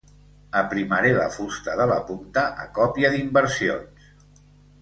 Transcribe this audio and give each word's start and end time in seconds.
Aprimaré 0.61 1.11
la 1.17 1.27
fusta 1.35 1.75
de 1.81 1.87
la 1.93 1.99
punta 2.09 2.47
a 2.65 2.69
còpia 2.81 3.15
d'inversions. 3.17 4.13